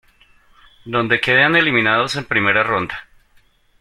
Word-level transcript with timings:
Donde 0.83 1.21
quedan 1.21 1.55
eliminados 1.55 2.15
en 2.15 2.25
primera 2.25 2.63
ronda. 2.63 3.05